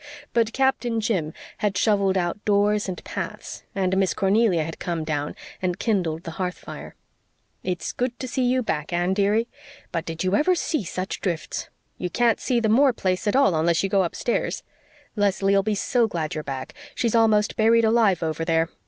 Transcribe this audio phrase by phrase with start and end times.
[0.33, 5.35] But Captain Jim had shovelled out doors and paths, and Miss Cornelia had come down
[5.61, 6.95] and kindled the hearth fire.
[7.61, 9.47] "It's good to see you back, Anne, dearie!
[9.91, 11.69] But did you ever see such drifts?
[11.99, 14.63] You can't see the Moore place at all unless you go upstairs.
[15.15, 16.73] Leslie'll be so glad you're back.
[16.95, 18.69] She's almost buried alive over there.